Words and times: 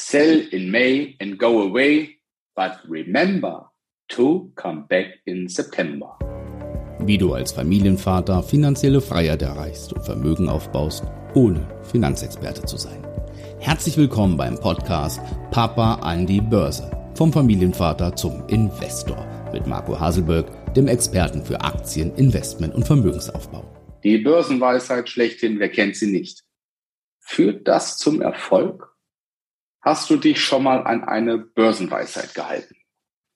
Sell 0.00 0.46
in 0.52 0.70
May 0.70 1.16
and 1.20 1.36
go 1.38 1.60
away, 1.60 2.20
but 2.54 2.78
remember 2.88 3.68
to 4.10 4.52
come 4.54 4.86
back 4.88 5.18
in 5.26 5.48
September. 5.48 6.16
Wie 7.00 7.18
du 7.18 7.34
als 7.34 7.50
Familienvater 7.50 8.44
finanzielle 8.44 9.00
Freiheit 9.00 9.42
erreichst 9.42 9.92
und 9.92 10.04
Vermögen 10.04 10.48
aufbaust, 10.48 11.02
ohne 11.34 11.66
Finanzexperte 11.82 12.64
zu 12.64 12.76
sein. 12.76 13.04
Herzlich 13.58 13.96
willkommen 13.96 14.36
beim 14.36 14.54
Podcast 14.60 15.20
Papa 15.50 15.96
an 15.96 16.26
die 16.26 16.40
Börse. 16.40 16.90
Vom 17.16 17.32
Familienvater 17.32 18.14
zum 18.14 18.46
Investor 18.46 19.26
mit 19.52 19.66
Marco 19.66 19.98
Haselberg, 19.98 20.74
dem 20.74 20.86
Experten 20.86 21.44
für 21.44 21.60
Aktien, 21.60 22.14
Investment 22.14 22.72
und 22.72 22.86
Vermögensaufbau. 22.86 23.64
Die 24.04 24.18
Börsenweisheit 24.18 25.08
schlechthin, 25.08 25.58
wer 25.58 25.70
kennt 25.70 25.96
sie 25.96 26.12
nicht? 26.12 26.44
Führt 27.18 27.66
das 27.66 27.98
zum 27.98 28.22
Erfolg? 28.22 28.94
Hast 29.88 30.10
du 30.10 30.18
dich 30.18 30.44
schon 30.44 30.64
mal 30.64 30.82
an 30.82 31.02
eine 31.02 31.38
Börsenweisheit 31.38 32.34
gehalten? 32.34 32.76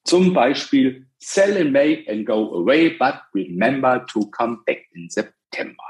Zum 0.05 0.35
Beispiel, 0.35 1.07
sell 1.17 1.57
in 1.57 1.73
May 1.73 2.07
and 2.07 2.27
go 2.27 2.55
away, 2.55 2.91
but 2.91 3.23
remember 3.33 4.05
to 4.05 4.27
come 4.27 4.59
back 4.67 4.85
in 4.93 5.09
September. 5.09 5.83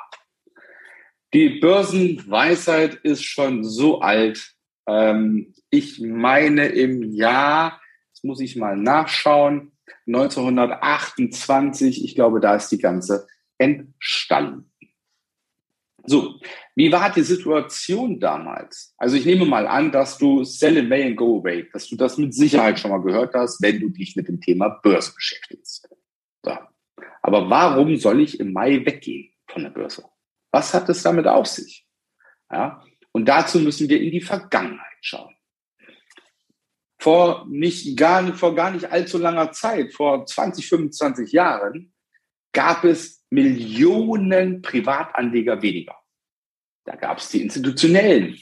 Die 1.34 1.58
Börsenweisheit 1.58 2.94
ist 2.94 3.24
schon 3.24 3.64
so 3.64 4.02
alt. 4.02 4.54
Ähm, 4.86 5.52
ich 5.68 5.98
meine 5.98 6.66
im 6.66 7.02
Jahr, 7.12 7.80
das 8.12 8.22
muss 8.22 8.38
ich 8.38 8.54
mal 8.54 8.76
nachschauen, 8.76 9.72
1928, 10.06 12.04
ich 12.04 12.14
glaube, 12.14 12.38
da 12.38 12.54
ist 12.54 12.68
die 12.68 12.78
ganze 12.78 13.26
entstanden. 13.58 14.71
So, 16.04 16.40
wie 16.74 16.90
war 16.90 17.12
die 17.12 17.22
Situation 17.22 18.18
damals? 18.18 18.94
Also 18.96 19.16
ich 19.16 19.24
nehme 19.24 19.44
mal 19.44 19.66
an, 19.66 19.92
dass 19.92 20.18
du 20.18 20.42
Sell 20.42 20.76
in 20.76 20.88
May 20.88 21.04
and 21.04 21.16
Go 21.16 21.38
Away, 21.38 21.68
dass 21.72 21.88
du 21.88 21.96
das 21.96 22.18
mit 22.18 22.34
Sicherheit 22.34 22.80
schon 22.80 22.90
mal 22.90 23.02
gehört 23.02 23.34
hast, 23.34 23.62
wenn 23.62 23.80
du 23.80 23.88
dich 23.88 24.16
mit 24.16 24.26
dem 24.28 24.40
Thema 24.40 24.68
Börse 24.82 25.14
beschäftigst. 25.14 25.88
So. 26.44 26.58
Aber 27.22 27.48
warum 27.48 27.96
soll 27.96 28.20
ich 28.20 28.40
im 28.40 28.52
Mai 28.52 28.84
weggehen 28.84 29.30
von 29.46 29.62
der 29.62 29.70
Börse? 29.70 30.04
Was 30.50 30.74
hat 30.74 30.88
es 30.88 31.02
damit 31.02 31.26
auf 31.26 31.46
sich? 31.46 31.86
Ja, 32.50 32.82
und 33.12 33.26
dazu 33.26 33.60
müssen 33.60 33.88
wir 33.88 34.00
in 34.00 34.10
die 34.10 34.20
Vergangenheit 34.20 34.98
schauen. 35.00 35.34
Vor 36.98 37.46
nicht 37.48 37.96
gar, 37.96 38.34
vor 38.34 38.54
gar 38.54 38.70
nicht 38.70 38.90
allzu 38.90 39.18
langer 39.18 39.52
Zeit, 39.52 39.92
vor 39.94 40.26
20, 40.26 40.68
25 40.68 41.32
Jahren, 41.32 41.92
gab 42.52 42.84
es 42.84 43.21
Millionen 43.32 44.60
Privatanleger 44.60 45.62
weniger. 45.62 45.96
Da 46.84 46.96
gab 46.96 47.16
es 47.16 47.30
die 47.30 47.40
institutionellen. 47.40 48.38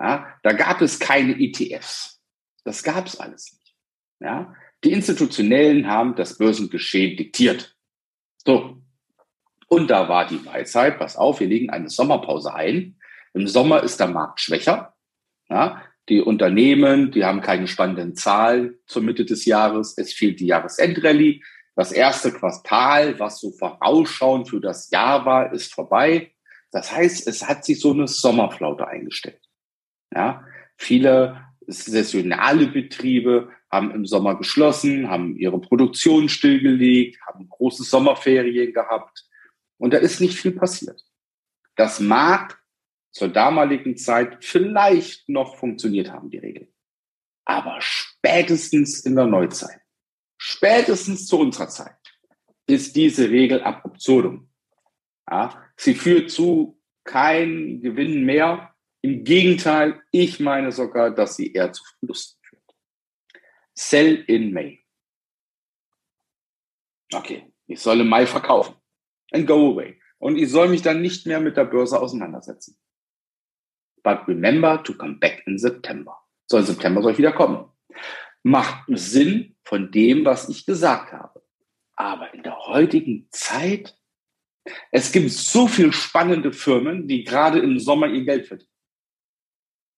Ja, 0.00 0.38
da 0.42 0.52
gab 0.52 0.80
es 0.80 0.98
keine 0.98 1.38
ETFs. 1.38 2.22
Das 2.64 2.82
gab 2.82 3.06
es 3.06 3.20
alles 3.20 3.52
nicht. 3.52 3.74
Ja, 4.20 4.54
die 4.82 4.92
institutionellen 4.92 5.88
haben 5.88 6.14
das 6.14 6.38
Börsengeschehen 6.38 7.18
diktiert. 7.18 7.76
So. 8.46 8.80
Und 9.68 9.90
da 9.90 10.08
war 10.08 10.26
die 10.26 10.44
Weisheit, 10.46 10.98
pass 10.98 11.16
auf, 11.16 11.40
wir 11.40 11.46
legen 11.46 11.68
eine 11.68 11.90
Sommerpause 11.90 12.54
ein. 12.54 12.96
Im 13.34 13.46
Sommer 13.46 13.82
ist 13.82 14.00
der 14.00 14.08
Markt 14.08 14.40
schwächer. 14.40 14.94
Ja, 15.50 15.82
die 16.08 16.22
Unternehmen, 16.22 17.10
die 17.10 17.26
haben 17.26 17.42
keine 17.42 17.68
spannenden 17.68 18.14
Zahlen 18.14 18.78
zur 18.86 19.02
Mitte 19.02 19.26
des 19.26 19.44
Jahres. 19.44 19.98
Es 19.98 20.14
fehlt 20.14 20.40
die 20.40 20.46
Jahresendrallye. 20.46 21.42
Das 21.76 21.90
erste 21.90 22.32
Quartal, 22.32 23.18
was 23.18 23.40
so 23.40 23.50
vorausschauend 23.50 24.48
für 24.48 24.60
das 24.60 24.90
Jahr 24.90 25.24
war, 25.26 25.52
ist 25.52 25.74
vorbei. 25.74 26.32
Das 26.70 26.92
heißt, 26.92 27.26
es 27.26 27.46
hat 27.46 27.64
sich 27.64 27.80
so 27.80 27.92
eine 27.92 28.06
Sommerflaute 28.06 28.86
eingestellt. 28.86 29.40
Ja, 30.14 30.44
viele 30.76 31.44
saisonale 31.66 32.68
Betriebe 32.68 33.50
haben 33.70 33.90
im 33.90 34.06
Sommer 34.06 34.36
geschlossen, 34.36 35.10
haben 35.10 35.36
ihre 35.36 35.60
Produktion 35.60 36.28
stillgelegt, 36.28 37.20
haben 37.26 37.48
große 37.48 37.82
Sommerferien 37.82 38.72
gehabt 38.72 39.24
und 39.78 39.92
da 39.92 39.98
ist 39.98 40.20
nicht 40.20 40.38
viel 40.38 40.52
passiert. 40.52 41.02
Das 41.76 41.98
mag 41.98 42.62
zur 43.10 43.28
damaligen 43.28 43.96
Zeit 43.96 44.44
vielleicht 44.44 45.28
noch 45.28 45.56
funktioniert 45.56 46.12
haben, 46.12 46.30
die 46.30 46.38
Regel. 46.38 46.72
Aber 47.44 47.76
spätestens 47.80 49.00
in 49.00 49.16
der 49.16 49.26
Neuzeit 49.26 49.80
spätestens 50.44 51.26
zu 51.26 51.38
unserer 51.38 51.68
Zeit 51.70 51.96
ist 52.66 52.94
diese 52.96 53.30
Regel 53.30 53.62
ab 53.62 53.82
absurdum. 53.86 54.50
Ja, 55.30 55.64
sie 55.78 55.94
führt 55.94 56.30
zu 56.30 56.78
kein 57.02 57.80
Gewinn 57.80 58.24
mehr. 58.24 58.74
Im 59.00 59.24
Gegenteil, 59.24 60.02
ich 60.10 60.40
meine 60.40 60.70
sogar, 60.70 61.10
dass 61.10 61.36
sie 61.36 61.52
eher 61.52 61.72
zu 61.72 61.82
Verlusten 61.84 62.38
führt. 62.42 62.62
Sell 63.74 64.24
in 64.26 64.52
May. 64.52 64.84
Okay, 67.12 67.50
ich 67.66 67.80
soll 67.80 68.00
im 68.00 68.08
Mai 68.08 68.26
verkaufen. 68.26 68.74
And 69.32 69.46
go 69.46 69.72
away. 69.72 69.98
Und 70.18 70.36
ich 70.36 70.50
soll 70.50 70.68
mich 70.68 70.82
dann 70.82 71.00
nicht 71.00 71.26
mehr 71.26 71.40
mit 71.40 71.56
der 71.56 71.64
Börse 71.64 71.98
auseinandersetzen. 71.98 72.78
But 74.02 74.28
remember 74.28 74.82
to 74.82 74.92
come 74.94 75.18
back 75.18 75.42
in 75.46 75.58
September. 75.58 76.18
So, 76.46 76.58
im 76.58 76.64
September 76.64 77.02
soll 77.02 77.12
ich 77.12 77.18
wieder 77.18 77.32
kommen 77.32 77.70
macht 78.44 78.84
Sinn 78.88 79.56
von 79.64 79.90
dem, 79.90 80.24
was 80.24 80.48
ich 80.48 80.66
gesagt 80.66 81.12
habe. 81.12 81.42
Aber 81.96 82.32
in 82.34 82.42
der 82.42 82.58
heutigen 82.66 83.26
Zeit, 83.30 83.98
es 84.90 85.10
gibt 85.12 85.30
so 85.30 85.66
viele 85.66 85.92
spannende 85.92 86.52
Firmen, 86.52 87.08
die 87.08 87.24
gerade 87.24 87.58
im 87.58 87.78
Sommer 87.78 88.08
ihr 88.08 88.24
Geld 88.24 88.46
verdienen. 88.46 88.70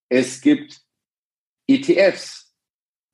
Es 0.08 0.40
gibt 0.40 0.80
ETFs, 1.66 2.54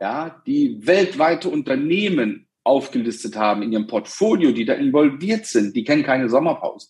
ja, 0.01 0.43
die 0.47 0.87
weltweite 0.87 1.49
Unternehmen 1.49 2.49
aufgelistet 2.65 3.37
haben 3.37 3.63
in 3.63 3.73
ihrem 3.73 3.87
Portfolio, 3.87 4.53
die 4.53 4.65
da 4.65 4.75
involviert 4.75 5.47
sind, 5.47 5.75
die 5.75 5.85
kennen 5.85 6.03
keine 6.03 6.29
Sommerpause. 6.29 6.89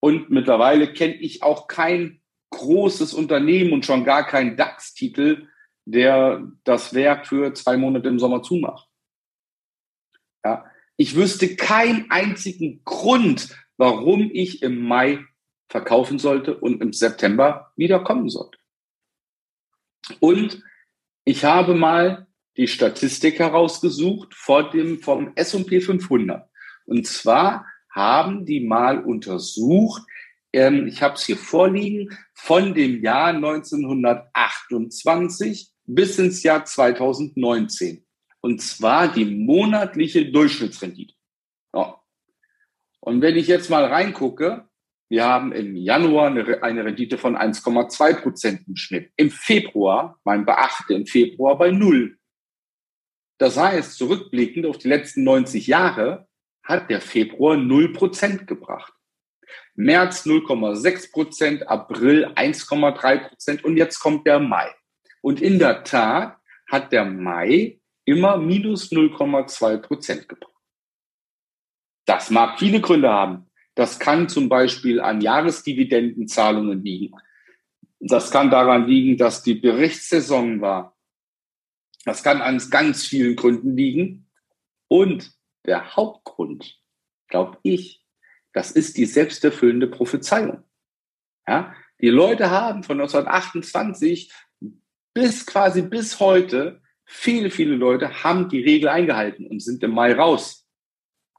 Und 0.00 0.30
mittlerweile 0.30 0.92
kenne 0.92 1.14
ich 1.14 1.42
auch 1.42 1.68
kein 1.68 2.20
großes 2.50 3.14
Unternehmen 3.14 3.72
und 3.72 3.86
schon 3.86 4.04
gar 4.04 4.26
keinen 4.26 4.56
DAX-Titel, 4.56 5.48
der 5.84 6.48
das 6.64 6.94
Werk 6.94 7.26
für 7.26 7.52
zwei 7.54 7.76
Monate 7.76 8.08
im 8.08 8.18
Sommer 8.18 8.42
zumacht. 8.42 8.88
Ja, 10.44 10.64
ich 10.96 11.16
wüsste 11.16 11.56
keinen 11.56 12.10
einzigen 12.10 12.82
Grund, 12.84 13.56
warum 13.76 14.30
ich 14.32 14.62
im 14.62 14.80
Mai 14.80 15.24
verkaufen 15.68 16.18
sollte 16.18 16.56
und 16.56 16.82
im 16.82 16.92
September 16.92 17.72
wiederkommen 17.76 18.28
sollte. 18.28 18.58
Und 20.20 20.62
ich 21.24 21.44
habe 21.44 21.74
mal 21.74 22.26
die 22.56 22.68
Statistik 22.68 23.38
herausgesucht 23.38 24.34
vor 24.34 24.70
dem, 24.70 24.98
vom 24.98 25.32
S&P 25.34 25.80
500. 25.80 26.46
Und 26.84 27.06
zwar 27.06 27.66
haben 27.88 28.44
die 28.44 28.60
mal 28.60 29.02
untersucht, 29.02 30.02
ähm, 30.52 30.86
ich 30.86 31.02
habe 31.02 31.14
es 31.14 31.24
hier 31.24 31.38
vorliegen, 31.38 32.10
von 32.34 32.74
dem 32.74 33.02
Jahr 33.02 33.28
1928 33.28 35.71
bis 35.84 36.18
ins 36.18 36.42
Jahr 36.42 36.64
2019. 36.64 38.04
Und 38.40 38.60
zwar 38.60 39.12
die 39.12 39.24
monatliche 39.24 40.30
Durchschnittsrendite. 40.30 41.14
Ja. 41.74 42.00
Und 43.00 43.20
wenn 43.20 43.36
ich 43.36 43.46
jetzt 43.46 43.70
mal 43.70 43.84
reingucke, 43.84 44.68
wir 45.08 45.24
haben 45.24 45.52
im 45.52 45.76
Januar 45.76 46.28
eine, 46.28 46.84
Rendite 46.84 47.18
von 47.18 47.36
1,2 47.36 48.22
Prozent 48.22 48.66
im 48.66 48.76
Schnitt. 48.76 49.12
Im 49.16 49.30
Februar, 49.30 50.18
mein 50.24 50.46
Beachte, 50.46 50.94
im 50.94 51.06
Februar 51.06 51.58
bei 51.58 51.70
null. 51.70 52.18
Das 53.38 53.56
heißt, 53.56 53.96
zurückblickend 53.98 54.64
auf 54.66 54.78
die 54.78 54.88
letzten 54.88 55.24
90 55.24 55.66
Jahre 55.66 56.28
hat 56.62 56.88
der 56.90 57.00
Februar 57.00 57.56
0 57.56 57.92
Prozent 57.92 58.46
gebracht. 58.46 58.92
März 59.74 60.26
0,6 60.26 61.12
Prozent, 61.12 61.68
April 61.68 62.26
1,3 62.28 63.28
Prozent 63.28 63.64
und 63.64 63.76
jetzt 63.76 63.98
kommt 63.98 64.26
der 64.26 64.40
Mai. 64.40 64.70
Und 65.22 65.40
in 65.40 65.58
der 65.58 65.84
Tat 65.84 66.38
hat 66.70 66.92
der 66.92 67.06
Mai 67.06 67.80
immer 68.04 68.36
minus 68.36 68.92
0,2 68.92 69.78
Prozent 69.78 70.28
gebracht. 70.28 70.52
Das 72.04 72.30
mag 72.30 72.58
viele 72.58 72.80
Gründe 72.80 73.08
haben. 73.08 73.50
Das 73.74 73.98
kann 73.98 74.28
zum 74.28 74.48
Beispiel 74.48 75.00
an 75.00 75.20
Jahresdividendenzahlungen 75.20 76.84
liegen. 76.84 77.16
Das 78.00 78.30
kann 78.30 78.50
daran 78.50 78.86
liegen, 78.86 79.16
dass 79.16 79.42
die 79.42 79.54
Berichtssaison 79.54 80.60
war. 80.60 80.98
Das 82.04 82.22
kann 82.22 82.42
an 82.42 82.60
ganz 82.70 83.06
vielen 83.06 83.36
Gründen 83.36 83.76
liegen. 83.76 84.28
Und 84.88 85.32
der 85.64 85.94
Hauptgrund, 85.94 86.80
glaube 87.28 87.58
ich, 87.62 88.04
das 88.52 88.72
ist 88.72 88.96
die 88.96 89.06
selbsterfüllende 89.06 89.86
Prophezeiung. 89.86 90.64
Ja, 91.46 91.74
die 92.00 92.10
Leute 92.10 92.50
haben 92.50 92.82
von 92.82 93.00
1928 93.00 94.32
bis 95.14 95.46
quasi 95.46 95.82
bis 95.82 96.20
heute, 96.20 96.80
viele, 97.04 97.50
viele 97.50 97.76
Leute 97.76 98.22
haben 98.22 98.48
die 98.48 98.62
Regel 98.62 98.88
eingehalten 98.88 99.46
und 99.46 99.62
sind 99.62 99.82
im 99.82 99.92
Mai 99.92 100.14
raus. 100.14 100.66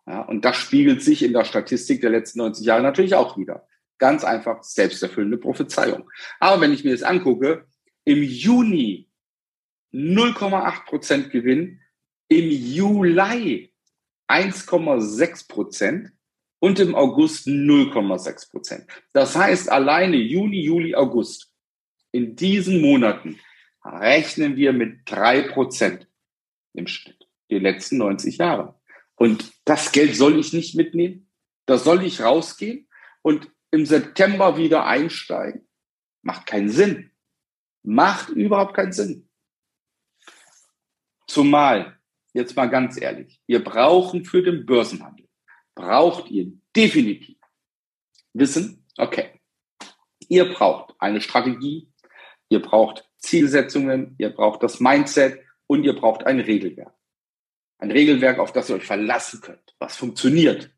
Ja, 0.05 0.21
und 0.21 0.43
das 0.43 0.57
spiegelt 0.57 1.01
sich 1.01 1.23
in 1.23 1.33
der 1.33 1.45
Statistik 1.45 2.01
der 2.01 2.09
letzten 2.09 2.39
90 2.39 2.65
Jahre 2.65 2.83
natürlich 2.83 3.15
auch 3.15 3.37
wieder. 3.37 3.67
Ganz 3.97 4.23
einfach 4.23 4.63
selbsterfüllende 4.63 5.37
Prophezeiung. 5.37 6.09
Aber 6.39 6.61
wenn 6.61 6.73
ich 6.73 6.83
mir 6.83 6.91
das 6.91 7.03
angucke, 7.03 7.65
im 8.03 8.21
Juni 8.21 9.09
0,8 9.93 10.85
Prozent 10.85 11.31
Gewinn, 11.31 11.79
im 12.27 12.49
Juli 12.49 13.71
1,6 14.27 15.47
Prozent 15.47 16.11
und 16.59 16.79
im 16.79 16.95
August 16.95 17.47
0,6 17.47 18.51
Prozent. 18.51 18.87
Das 19.13 19.35
heißt, 19.35 19.69
alleine 19.71 20.17
Juni, 20.17 20.61
Juli, 20.61 20.95
August, 20.95 21.53
in 22.11 22.35
diesen 22.35 22.81
Monaten 22.81 23.39
rechnen 23.83 24.56
wir 24.56 24.74
mit 24.74 25.01
drei 25.06 25.41
Prozent 25.41 26.07
im 26.74 26.88
Schnitt, 26.88 27.27
die 27.50 27.59
letzten 27.59 27.97
90 27.97 28.38
Jahre. 28.38 28.80
Und 29.15 29.53
das 29.65 29.91
Geld 29.91 30.15
soll 30.15 30.39
ich 30.39 30.53
nicht 30.53 30.75
mitnehmen. 30.75 31.30
Da 31.65 31.77
soll 31.77 32.03
ich 32.03 32.21
rausgehen 32.21 32.88
und 33.21 33.50
im 33.71 33.85
September 33.85 34.57
wieder 34.57 34.85
einsteigen. 34.85 35.68
Macht 36.21 36.45
keinen 36.45 36.69
Sinn. 36.69 37.12
Macht 37.83 38.30
überhaupt 38.30 38.75
keinen 38.75 38.94
Sinn. 38.94 39.30
Zumal, 41.27 41.97
jetzt 42.33 42.56
mal 42.56 42.68
ganz 42.68 43.00
ehrlich, 43.00 43.41
wir 43.47 43.63
brauchen 43.63 44.25
für 44.25 44.44
den 44.44 44.65
Börsenhandel, 44.65 45.27
braucht 45.74 46.29
ihr 46.29 46.51
definitiv 46.75 47.38
Wissen, 48.33 48.86
okay, 48.97 49.39
ihr 50.27 50.51
braucht 50.51 50.95
eine 51.00 51.21
Strategie, 51.21 51.92
ihr 52.53 52.61
braucht 52.61 53.09
Zielsetzungen, 53.17 54.15
ihr 54.19 54.29
braucht 54.29 54.63
das 54.63 54.79
Mindset 54.79 55.41
und 55.67 55.83
ihr 55.83 55.94
braucht 55.94 56.25
ein 56.25 56.39
Regelwerk. 56.39 56.94
Ein 57.79 57.91
Regelwerk, 57.91 58.39
auf 58.39 58.53
das 58.53 58.69
ihr 58.69 58.75
euch 58.75 58.85
verlassen 58.85 59.41
könnt, 59.41 59.75
was 59.79 59.97
funktioniert. 59.97 60.71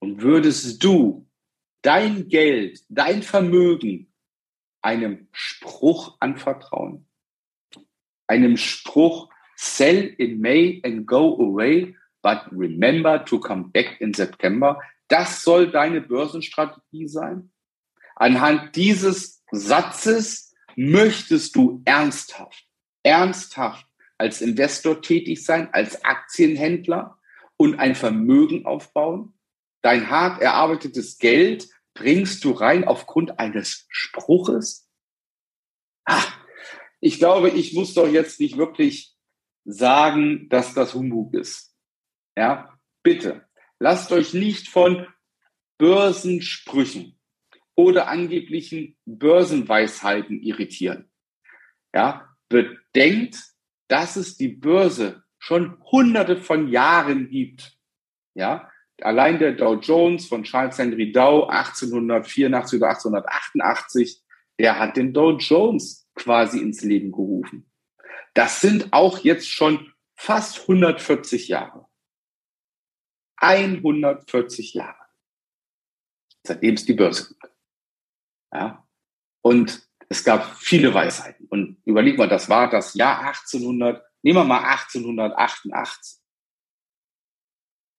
Und 0.00 0.22
würdest 0.22 0.82
du 0.82 1.28
dein 1.82 2.28
Geld, 2.28 2.82
dein 2.88 3.22
Vermögen 3.22 4.12
einem 4.82 5.28
Spruch 5.32 6.16
anvertrauen? 6.20 7.06
Einem 8.26 8.56
Spruch, 8.56 9.28
sell 9.56 10.14
in 10.18 10.40
May 10.40 10.80
and 10.84 11.06
go 11.06 11.34
away, 11.36 11.94
but 12.22 12.40
remember 12.50 13.24
to 13.24 13.38
come 13.38 13.68
back 13.68 14.00
in 14.00 14.12
September. 14.12 14.80
Das 15.08 15.42
soll 15.42 15.70
deine 15.70 16.00
Börsenstrategie 16.00 17.06
sein? 17.06 17.52
Anhand 18.16 18.74
dieses 18.74 19.44
Satzes 19.52 20.45
möchtest 20.76 21.56
du 21.56 21.82
ernsthaft, 21.84 22.68
ernsthaft 23.02 23.86
als 24.18 24.40
Investor 24.40 25.02
tätig 25.02 25.44
sein, 25.44 25.72
als 25.72 26.04
Aktienhändler 26.04 27.18
und 27.56 27.78
ein 27.78 27.94
Vermögen 27.94 28.66
aufbauen? 28.66 29.34
Dein 29.82 30.10
hart 30.10 30.40
erarbeitetes 30.40 31.18
Geld 31.18 31.68
bringst 31.94 32.44
du 32.44 32.52
rein 32.52 32.84
aufgrund 32.86 33.38
eines 33.38 33.86
Spruches? 33.88 34.88
Ah, 36.04 36.24
ich 37.00 37.18
glaube, 37.18 37.50
ich 37.50 37.72
muss 37.72 37.94
doch 37.94 38.08
jetzt 38.08 38.38
nicht 38.38 38.56
wirklich 38.56 39.16
sagen, 39.64 40.48
dass 40.48 40.74
das 40.74 40.94
Humbug 40.94 41.34
ist. 41.34 41.74
Ja, 42.36 42.78
bitte, 43.02 43.48
lasst 43.78 44.12
euch 44.12 44.34
nicht 44.34 44.68
von 44.68 45.06
Börsensprüchen 45.78 47.15
oder 47.76 48.08
angeblichen 48.08 48.96
Börsenweisheiten 49.04 50.42
irritieren. 50.42 51.10
Ja, 51.94 52.36
bedenkt, 52.48 53.38
dass 53.88 54.16
es 54.16 54.36
die 54.36 54.48
Börse 54.48 55.22
schon 55.38 55.78
hunderte 55.84 56.36
von 56.36 56.68
Jahren 56.68 57.28
gibt. 57.28 57.78
Ja, 58.34 58.70
allein 59.00 59.38
der 59.38 59.52
Dow 59.52 59.74
Jones 59.74 60.26
von 60.26 60.42
Charles 60.42 60.78
Henry 60.78 61.12
Dow 61.12 61.44
1884 61.44 62.78
oder 62.78 62.88
1888, 62.88 64.22
der 64.58 64.78
hat 64.78 64.96
den 64.96 65.12
Dow 65.12 65.36
Jones 65.38 66.08
quasi 66.14 66.58
ins 66.58 66.82
Leben 66.82 67.12
gerufen. 67.12 67.70
Das 68.34 68.60
sind 68.60 68.92
auch 68.92 69.18
jetzt 69.18 69.48
schon 69.48 69.92
fast 70.14 70.62
140 70.62 71.48
Jahre. 71.48 71.86
140 73.36 74.74
Jahre. 74.74 75.06
Seitdem 76.42 76.74
es 76.74 76.86
die 76.86 76.94
Börse 76.94 77.28
gibt. 77.28 77.55
Ja. 78.56 78.86
Und 79.42 79.86
es 80.08 80.24
gab 80.24 80.56
viele 80.56 80.94
Weisheiten. 80.94 81.46
Und 81.48 81.78
überleg 81.84 82.16
mal, 82.16 82.28
das 82.28 82.48
war 82.48 82.70
das 82.70 82.94
Jahr 82.94 83.20
1800, 83.20 84.02
nehmen 84.22 84.38
wir 84.38 84.44
mal 84.44 84.64
1888. 84.64 86.20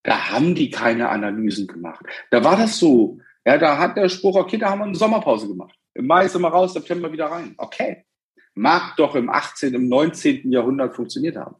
Da 0.03 0.29
haben 0.29 0.55
die 0.55 0.69
keine 0.69 1.09
Analysen 1.09 1.67
gemacht. 1.67 2.05
Da 2.31 2.43
war 2.43 2.55
das 2.55 2.79
so. 2.79 3.19
Ja, 3.45 3.57
da 3.57 3.77
hat 3.77 3.97
der 3.97 4.09
Spruch, 4.09 4.35
okay, 4.35 4.57
da 4.57 4.69
haben 4.69 4.79
wir 4.79 4.85
eine 4.85 4.95
Sommerpause 4.95 5.47
gemacht. 5.47 5.77
Im 5.93 6.07
Mai 6.07 6.27
sind 6.27 6.41
wir 6.41 6.49
raus, 6.49 6.73
September 6.73 7.11
wieder 7.11 7.27
rein. 7.27 7.55
Okay. 7.57 8.05
Mag 8.55 8.95
doch 8.97 9.15
im 9.15 9.29
18., 9.29 9.73
im 9.73 9.87
19. 9.87 10.51
Jahrhundert 10.51 10.95
funktioniert 10.95 11.35
haben. 11.35 11.55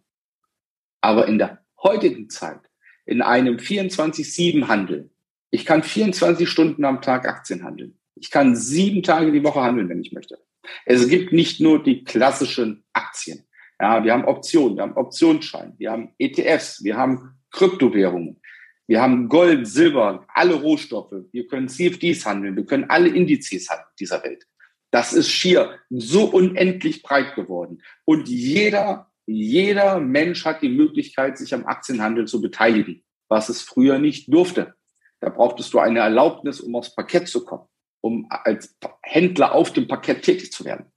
Aber 1.02 1.28
in 1.28 1.38
der 1.38 1.64
heutigen 1.84 2.30
Zeit, 2.30 2.60
in 3.06 3.22
einem 3.22 3.58
24-7-Handel, 3.58 5.12
ich 5.50 5.66
kann 5.66 5.84
24 5.84 6.50
Stunden 6.50 6.84
am 6.86 7.02
Tag 7.02 7.28
Aktien 7.28 7.64
handeln. 7.64 7.97
Ich 8.20 8.32
kann 8.32 8.56
sieben 8.56 9.04
Tage 9.04 9.32
die 9.32 9.44
Woche 9.44 9.62
handeln, 9.62 9.90
wenn 9.90 10.02
ich 10.02 10.12
möchte. 10.12 10.40
Es 10.86 11.08
gibt 11.08 11.34
nicht 11.34 11.62
nur 11.62 11.82
die 11.82 12.04
klassischen 12.04 12.84
Aktien. 12.94 13.48
Ja, 13.80 14.04
wir 14.04 14.14
haben 14.14 14.26
Optionen, 14.26 14.76
wir 14.76 14.84
haben 14.84 14.98
Optionsschein, 14.98 15.74
wir 15.78 15.92
haben 15.92 16.14
ETFs, 16.18 16.84
wir 16.84 16.98
haben 16.98 17.38
Kryptowährungen. 17.52 18.42
Wir 18.88 19.02
haben 19.02 19.28
Gold, 19.28 19.68
Silber, 19.68 20.26
alle 20.34 20.56
Rohstoffe. 20.56 21.14
Wir 21.32 21.48
können 21.48 21.68
CFDs 21.68 22.26
handeln. 22.26 22.56
Wir 22.56 22.66
können 22.66 22.86
alle 22.90 23.10
Indizes 23.10 23.70
handeln 23.70 23.90
dieser 24.00 24.24
Welt. 24.24 24.46
Das 24.92 25.12
ist 25.12 25.30
schier 25.30 25.78
so 25.90 26.26
unendlich 26.26 27.04
breit 27.04 27.36
geworden. 27.36 27.82
Und 28.06 28.30
jeder, 28.30 29.12
jeder 29.26 30.00
Mensch 30.00 30.46
hat 30.46 30.62
die 30.62 30.70
Möglichkeit, 30.70 31.38
sich 31.38 31.54
am 31.54 31.66
Aktienhandel 31.66 32.26
zu 32.26 32.42
beteiligen, 32.42 33.04
was 33.28 33.50
es 33.50 33.62
früher 33.62 34.00
nicht 34.00 34.34
durfte. 34.34 34.76
Da 35.20 35.30
brauchtest 35.30 35.74
du 35.74 35.80
eine 35.80 36.00
Erlaubnis, 36.00 36.62
um 36.62 36.76
aufs 36.76 36.96
Parkett 36.96 37.28
zu 37.28 37.44
kommen, 37.44 37.68
um 38.08 38.28
als 38.30 38.76
Händler 39.04 39.54
auf 39.54 39.72
dem 39.74 39.88
Parkett 39.88 40.24
tätig 40.24 40.52
zu 40.52 40.66
werden. 40.66 40.92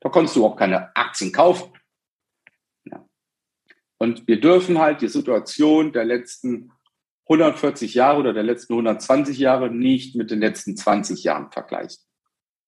Da 0.00 0.08
konntest 0.08 0.36
du 0.36 0.44
auch 0.44 0.56
keine 0.56 0.94
Aktien 0.96 1.32
kaufen. 1.32 1.72
Und 3.98 4.28
wir 4.28 4.40
dürfen 4.40 4.78
halt 4.78 5.00
die 5.00 5.08
Situation 5.08 5.92
der 5.92 6.04
letzten 6.04 6.72
140 7.28 7.94
Jahre 7.94 8.20
oder 8.20 8.32
der 8.32 8.42
letzten 8.42 8.74
120 8.74 9.38
Jahre 9.38 9.70
nicht 9.70 10.14
mit 10.14 10.30
den 10.30 10.40
letzten 10.40 10.76
20 10.76 11.24
Jahren 11.24 11.50
vergleichen. 11.50 12.02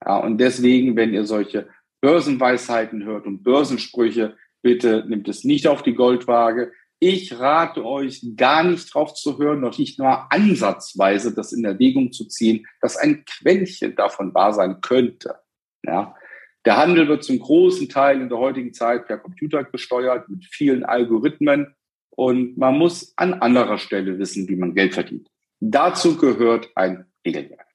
Ja, 0.04 0.18
und 0.18 0.38
deswegen, 0.38 0.96
wenn 0.96 1.12
ihr 1.12 1.24
solche 1.24 1.68
Börsenweisheiten 2.00 3.04
hört 3.04 3.26
und 3.26 3.42
Börsensprüche, 3.42 4.36
bitte 4.62 5.04
nimmt 5.06 5.28
es 5.28 5.44
nicht 5.44 5.68
auf 5.68 5.82
die 5.82 5.94
Goldwaage. 5.94 6.72
Ich 7.00 7.38
rate 7.38 7.84
euch, 7.84 8.24
gar 8.36 8.64
nicht 8.64 8.92
drauf 8.92 9.14
zu 9.14 9.38
hören, 9.38 9.60
noch 9.60 9.78
nicht 9.78 9.98
nur 9.98 10.32
ansatzweise 10.32 11.32
das 11.32 11.52
in 11.52 11.64
Erwägung 11.64 12.12
zu 12.12 12.26
ziehen, 12.26 12.66
dass 12.80 12.96
ein 12.96 13.24
Quäntchen 13.24 13.94
davon 13.94 14.34
wahr 14.34 14.52
sein 14.52 14.80
könnte. 14.80 15.36
Ja, 15.84 16.16
der 16.64 16.76
Handel 16.76 17.06
wird 17.08 17.22
zum 17.22 17.38
großen 17.38 17.88
Teil 17.88 18.20
in 18.20 18.28
der 18.28 18.38
heutigen 18.38 18.74
Zeit 18.74 19.06
per 19.06 19.18
Computer 19.18 19.62
gesteuert 19.64 20.28
mit 20.28 20.44
vielen 20.44 20.84
Algorithmen 20.84 21.74
und 22.10 22.58
man 22.58 22.76
muss 22.76 23.12
an 23.16 23.34
anderer 23.34 23.78
Stelle 23.78 24.18
wissen, 24.18 24.48
wie 24.48 24.56
man 24.56 24.74
Geld 24.74 24.94
verdient. 24.94 25.30
Dazu 25.60 26.16
gehört 26.16 26.68
ein 26.74 27.06
Regelwerk. 27.24 27.66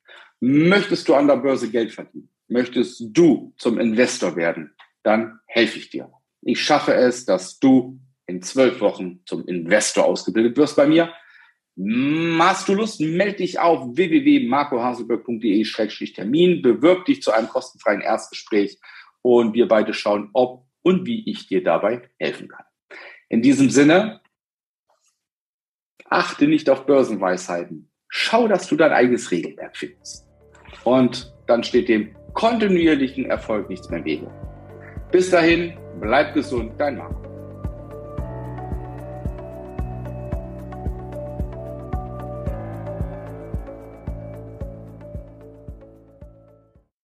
Möchtest 0.42 1.08
du 1.08 1.16
an 1.16 1.28
der 1.28 1.38
Börse 1.38 1.70
Geld 1.72 1.94
verdienen? 1.94 2.30
Möchtest 2.50 3.02
du 3.14 3.54
zum 3.58 3.80
Investor 3.80 4.36
werden? 4.36 4.76
Dann 5.02 5.40
helfe 5.48 5.80
ich 5.80 5.90
dir. 5.90 6.12
Ich 6.42 6.62
schaffe 6.62 6.94
es, 6.94 7.26
dass 7.26 7.60
du 7.60 8.00
in 8.28 8.42
zwölf 8.42 8.82
Wochen 8.82 9.22
zum 9.26 9.48
Investor 9.48 10.04
ausgebildet 10.06 10.58
wirst 10.58 10.76
bei 10.76 10.88
mir. 10.88 11.14
Hast 12.40 12.68
du 12.68 12.74
Lust, 12.76 13.02
melde 13.02 13.38
dich 13.38 13.58
auf 13.60 13.96
www.marcohaselberg.de-termin, 13.96 16.62
bewirb 16.62 17.06
dich 17.06 17.24
zu 17.24 17.32
einem 17.32 17.48
kostenfreien 17.48 18.02
Erstgespräch 18.02 18.78
und 19.24 19.54
wir 19.54 19.68
beide 19.68 19.94
schauen, 19.94 20.30
ob 20.34 20.68
und 20.84 21.08
wie 21.08 21.28
ich 21.30 21.48
dir 21.48 21.64
dabei 21.64 22.08
helfen 22.20 22.50
kann. 22.50 22.66
In 23.30 23.42
diesem 23.42 23.72
Sinne, 23.72 24.22
achte 26.06 26.48
nicht 26.48 26.70
auf 26.70 26.86
Börsenweisheiten. 26.86 27.90
Schau, 28.08 28.48
dass 28.48 28.68
du 28.68 28.76
dein 28.76 28.92
eigenes 28.92 29.32
Regelwerk 29.32 29.76
findest. 29.76 30.28
Und 30.84 31.34
dann 31.48 31.64
steht 31.64 31.90
dem 31.90 32.16
kontinuierlichen 32.34 33.26
Erfolg 33.26 33.68
nichts 33.70 33.90
mehr 33.90 34.00
im 34.00 34.06
Wege. 34.06 34.32
Bis 35.12 35.32
dahin, 35.32 35.76
bleib 36.00 36.36
gesund, 36.36 36.74
dein 36.78 36.98
Marco. 36.98 37.33